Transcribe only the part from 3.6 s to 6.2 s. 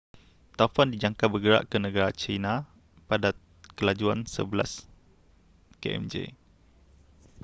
kelajuan sebelas kmj